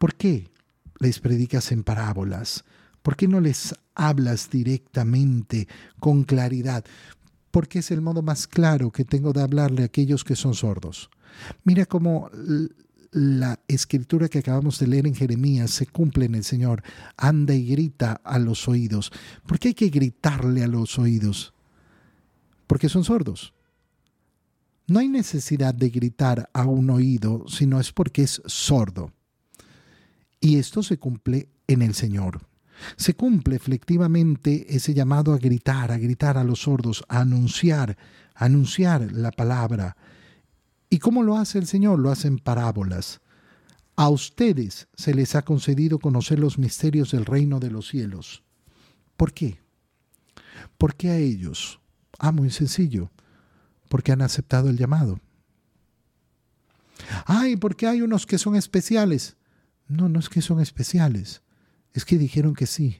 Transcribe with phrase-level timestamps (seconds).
[0.00, 0.48] ¿Por qué
[0.98, 2.64] les predicas en parábolas?
[3.02, 5.68] ¿Por qué no les hablas directamente,
[5.98, 6.86] con claridad?
[7.50, 11.10] Porque es el modo más claro que tengo de hablarle a aquellos que son sordos.
[11.64, 12.30] Mira cómo
[13.10, 16.82] la escritura que acabamos de leer en Jeremías se cumple en el Señor.
[17.18, 19.12] Anda y grita a los oídos.
[19.46, 21.52] ¿Por qué hay que gritarle a los oídos?
[22.66, 23.52] Porque son sordos.
[24.86, 29.12] No hay necesidad de gritar a un oído, sino es porque es sordo.
[30.40, 32.40] Y esto se cumple en el Señor.
[32.96, 37.98] Se cumple efectivamente ese llamado a gritar, a gritar a los sordos, a anunciar,
[38.34, 39.96] a anunciar la palabra.
[40.88, 41.98] ¿Y cómo lo hace el Señor?
[41.98, 43.20] Lo hace en parábolas.
[43.96, 48.42] A ustedes se les ha concedido conocer los misterios del reino de los cielos.
[49.16, 49.60] ¿Por qué?
[50.78, 51.80] ¿Por qué a ellos?
[52.18, 53.10] Ah, muy sencillo.
[53.90, 55.20] Porque han aceptado el llamado.
[57.26, 59.36] Ay, porque hay unos que son especiales.
[59.90, 61.42] No, no es que son especiales,
[61.92, 62.98] es que dijeron que sí.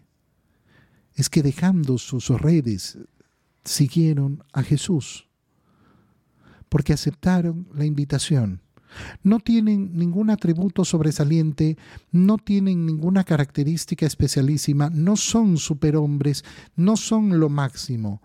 [1.15, 2.99] Es que dejando sus redes,
[3.65, 5.29] siguieron a Jesús,
[6.69, 8.60] porque aceptaron la invitación.
[9.23, 11.79] No tienen ningún atributo sobresaliente,
[12.10, 16.45] no tienen ninguna característica especialísima, no son superhombres,
[16.75, 18.21] no son lo máximo,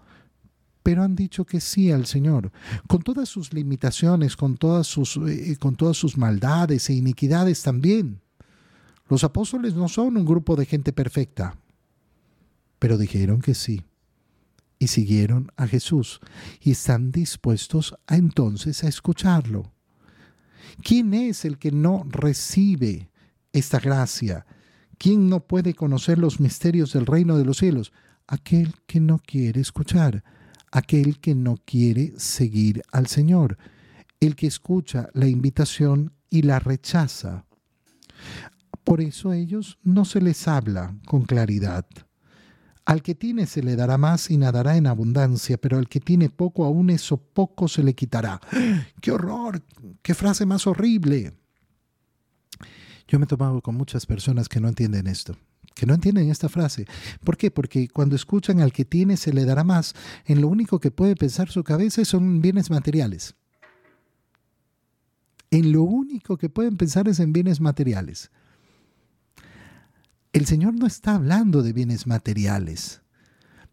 [0.82, 2.52] pero han dicho que sí al Señor,
[2.88, 8.25] con todas sus limitaciones, con todas sus, eh, con todas sus maldades e iniquidades también.
[9.08, 11.58] Los apóstoles no son un grupo de gente perfecta,
[12.80, 13.84] pero dijeron que sí
[14.80, 16.20] y siguieron a Jesús
[16.60, 19.72] y están dispuestos entonces a escucharlo.
[20.84, 23.10] ¿Quién es el que no recibe
[23.54, 24.46] esta gracia?
[24.98, 27.94] ¿Quién no puede conocer los misterios del reino de los cielos?
[28.28, 30.24] Aquel que no quiere escuchar,
[30.72, 33.58] aquel que no quiere seguir al Señor,
[34.20, 37.46] el que escucha la invitación y la rechaza.
[38.84, 41.86] Por eso a ellos no se les habla con claridad.
[42.86, 46.30] Al que tiene se le dará más y nadará en abundancia, pero al que tiene
[46.30, 48.40] poco aún eso poco se le quitará.
[49.02, 49.64] ¡Qué horror!
[50.04, 51.34] ¡Qué frase más horrible!
[53.08, 55.36] Yo me he tomado con muchas personas que no entienden esto,
[55.74, 56.86] que no entienden esta frase.
[57.24, 57.50] ¿Por qué?
[57.50, 59.96] Porque cuando escuchan al que tiene se le dará más,
[60.26, 63.36] en lo único que puede pensar su cabeza son bienes materiales.
[65.50, 68.32] En lo único que pueden pensar es en bienes materiales.
[70.36, 73.02] El Señor no está hablando de bienes materiales.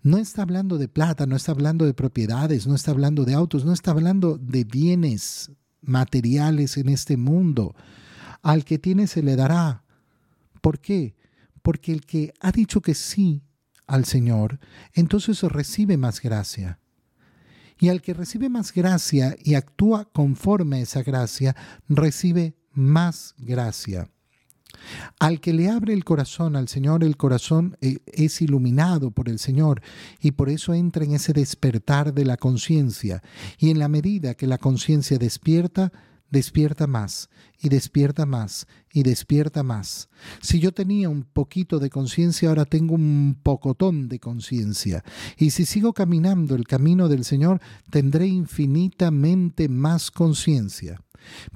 [0.05, 3.65] No está hablando de plata, no está hablando de propiedades, no está hablando de autos,
[3.65, 7.75] no está hablando de bienes materiales en este mundo.
[8.43, 9.83] Al que tiene se le dará.
[10.61, 11.17] ¿Por qué?
[11.62, 13.43] Porque el que ha dicho que sí
[13.89, 14.61] al Señor,
[14.93, 16.78] entonces recibe más gracia.
[17.81, 21.56] Y al que recibe más gracia y actúa conforme a esa gracia,
[21.89, 24.09] recibe más gracia.
[25.19, 29.38] Al que le abre el corazón al Señor, el corazón eh, es iluminado por el
[29.38, 29.82] Señor
[30.20, 33.22] y por eso entra en ese despertar de la conciencia.
[33.59, 35.92] Y en la medida que la conciencia despierta,
[36.32, 37.28] despierta más
[37.60, 40.09] y despierta más y despierta más.
[40.41, 45.04] Si yo tenía un poquito de conciencia, ahora tengo un pocotón de conciencia.
[45.37, 47.60] Y si sigo caminando el camino del Señor,
[47.91, 51.00] tendré infinitamente más conciencia.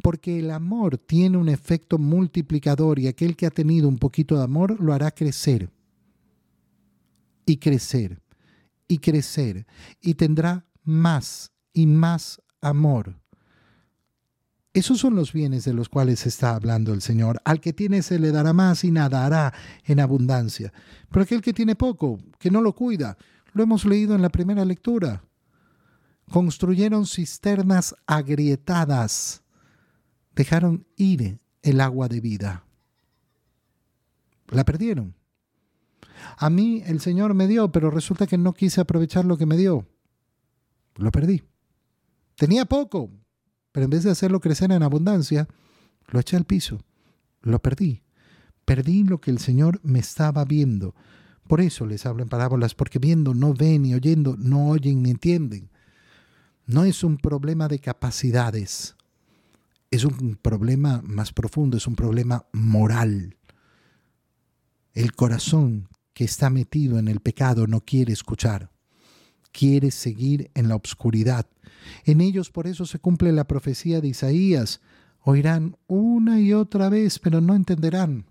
[0.03, 4.44] Porque el amor tiene un efecto multiplicador y aquel que ha tenido un poquito de
[4.44, 5.71] amor lo hará crecer
[7.44, 8.21] y crecer
[8.88, 9.66] y crecer
[10.00, 13.16] y tendrá más y más amor.
[14.72, 17.41] Esos son los bienes de los cuales está hablando el Señor.
[17.47, 19.54] Al que tiene se le dará más y nadará
[19.84, 20.71] en abundancia.
[21.10, 23.16] Pero aquel que tiene poco, que no lo cuida,
[23.54, 25.25] lo hemos leído en la primera lectura.
[26.31, 29.43] Construyeron cisternas agrietadas
[30.36, 32.64] dejaron ir el agua de vida.
[34.48, 35.16] La perdieron.
[36.36, 39.56] A mí el Señor me dio, pero resulta que no quise aprovechar lo que me
[39.56, 39.88] dio.
[40.94, 41.42] Lo perdí.
[42.36, 43.10] Tenía poco,
[43.72, 45.48] pero en vez de hacerlo crecer en abundancia,
[46.08, 46.84] lo eché al piso.
[47.42, 48.03] Lo perdí.
[48.64, 50.94] Perdí lo que el Señor me estaba viendo.
[51.48, 55.10] Por eso les hablo en parábolas, porque viendo no ven y oyendo no oyen ni
[55.10, 55.71] entienden.
[56.66, 58.96] No es un problema de capacidades
[59.91, 63.36] es un problema más profundo, es un problema moral.
[64.94, 68.71] El corazón que está metido en el pecado no quiere escuchar,
[69.53, 71.47] quiere seguir en la obscuridad.
[72.04, 74.80] En ellos por eso se cumple la profecía de Isaías.
[75.21, 78.27] Oirán una y otra vez, pero no entenderán.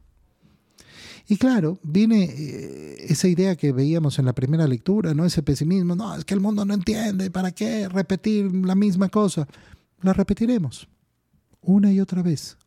[1.28, 5.26] Y claro, viene eh, esa idea que veíamos en la primera lectura, ¿no?
[5.26, 9.48] Ese pesimismo, no, es que el mundo no entiende, ¿para qué repetir la misma cosa?
[10.02, 10.88] La repetiremos
[11.66, 12.58] una y otra vez.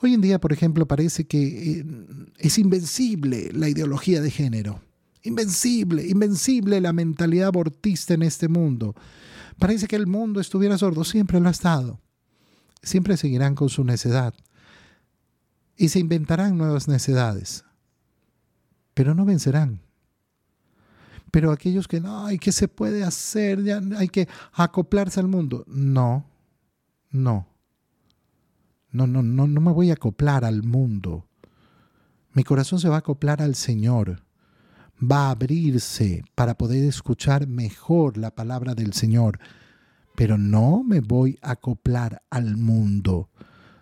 [0.00, 1.84] Hoy en día, por ejemplo, parece que eh,
[2.38, 4.80] es invencible la ideología de género.
[5.22, 8.94] Invencible, invencible la mentalidad abortista en este mundo.
[9.58, 12.00] Parece que el mundo estuviera sordo, siempre lo ha estado.
[12.82, 14.34] Siempre seguirán con su necedad.
[15.76, 17.64] Y se inventarán nuevas necedades.
[18.92, 19.80] Pero no vencerán.
[21.30, 23.60] Pero aquellos que no, ¿y qué se puede hacer?
[23.96, 25.64] Hay que acoplarse al mundo.
[25.66, 26.26] No,
[27.10, 27.53] no.
[28.94, 31.26] No, no, no, no me voy a acoplar al mundo.
[32.32, 34.22] Mi corazón se va a acoplar al Señor.
[35.02, 39.40] Va a abrirse para poder escuchar mejor la palabra del Señor.
[40.14, 43.30] Pero no me voy a acoplar al mundo.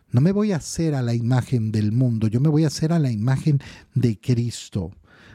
[0.09, 2.27] No me voy a hacer a la imagen del mundo.
[2.29, 3.61] Yo me voy a hacer a la imagen
[3.95, 4.93] de Cristo.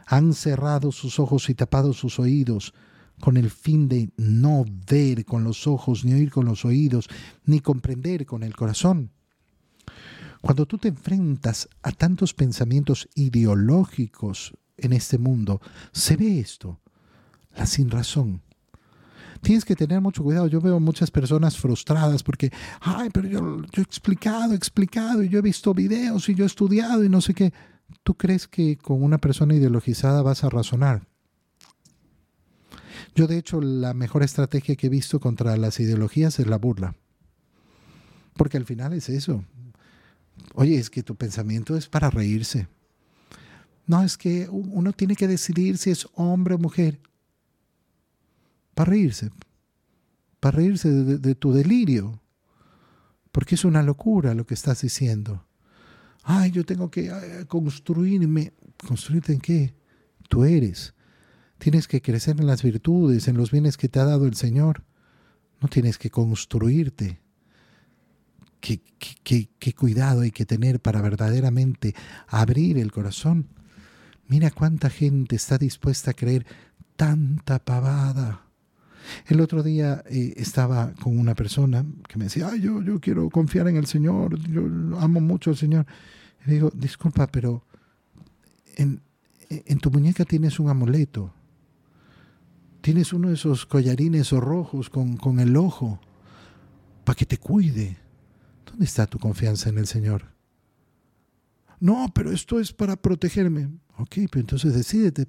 [0.07, 2.73] Han cerrado sus ojos y tapado sus oídos
[3.19, 7.09] con el fin de no ver con los ojos, ni oír con los oídos,
[7.45, 9.11] ni comprender con el corazón.
[10.47, 15.59] Cuando tú te enfrentas a tantos pensamientos ideológicos en este mundo,
[15.91, 16.79] se ve esto,
[17.57, 18.41] la sin razón.
[19.41, 20.47] Tienes que tener mucho cuidado.
[20.47, 22.49] Yo veo muchas personas frustradas porque,
[22.79, 26.45] ay, pero yo, yo he explicado, he explicado, y yo he visto videos y yo
[26.45, 27.51] he estudiado y no sé qué.
[28.03, 31.09] ¿Tú crees que con una persona ideologizada vas a razonar?
[33.15, 36.95] Yo de hecho la mejor estrategia que he visto contra las ideologías es la burla.
[38.35, 39.43] Porque al final es eso.
[40.53, 42.67] Oye, es que tu pensamiento es para reírse.
[43.85, 46.99] No, es que uno tiene que decidir si es hombre o mujer.
[48.73, 49.31] Para reírse.
[50.39, 52.21] Para reírse de, tu delirio.
[53.31, 55.45] Porque es una locura lo que estás diciendo.
[56.23, 58.53] Ay, yo tengo que eh, construirme.
[58.85, 59.73] ¿Construirte en qué?
[60.27, 60.93] Tú eres.
[61.57, 64.83] Tienes que crecer en las virtudes, en los bienes que te ha dado el Señor.
[65.61, 67.21] No tienes que construirte
[68.59, 71.95] qué, cuidado hay que tener para verdaderamente
[72.27, 73.47] abrir el corazón.
[74.27, 76.45] Mira cuánta gente está dispuesta a creer
[76.95, 78.43] tanta pavada.
[79.27, 83.69] El otro día eh, estaba con una persona que me decía, yo, yo quiero confiar
[83.69, 84.63] en el Señor, yo
[84.99, 85.85] amo mucho al Señor.
[86.45, 87.63] Y digo, disculpa, pero
[88.75, 89.01] en,
[89.49, 91.33] en tu muñeca tienes un amuleto.
[92.81, 95.99] Tienes uno de esos collarines o rojos con, con el ojo
[97.03, 97.97] para que te cuide.
[98.67, 100.25] ¿Dónde está tu confianza en el Señor?
[101.79, 103.69] No, pero esto es para protegerme.
[103.97, 105.27] Ok, pero entonces decídete.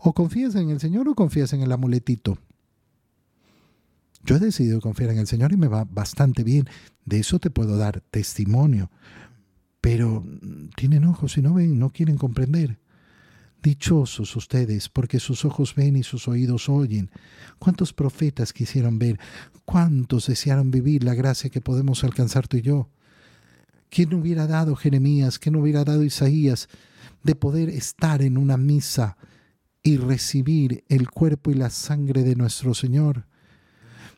[0.00, 2.38] O confías en el Señor o confías en el amuletito.
[4.24, 6.68] Yo he decidido confiar en el Señor y me va bastante bien.
[7.04, 8.90] De eso te puedo dar testimonio.
[9.80, 10.24] Pero
[10.76, 12.78] tienen ojos y no ven, no quieren comprender.
[13.62, 17.10] Dichosos ustedes, porque sus ojos ven y sus oídos oyen.
[17.58, 19.18] ¿Cuántos profetas quisieron ver?
[19.64, 22.90] ¿Cuántos desearon vivir la gracia que podemos alcanzar tú y yo?
[23.90, 25.38] ¿Quién hubiera dado Jeremías?
[25.38, 26.68] ¿Quién hubiera dado Isaías
[27.22, 29.16] de poder estar en una misa
[29.82, 33.26] y recibir el cuerpo y la sangre de nuestro Señor?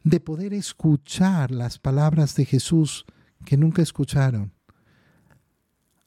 [0.05, 3.07] De poder escuchar las palabras de Jesús
[3.45, 4.53] que nunca escucharon.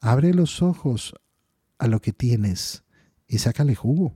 [0.00, 1.14] Abre los ojos
[1.78, 2.81] a lo que tienes
[3.32, 4.14] y sácale jugo.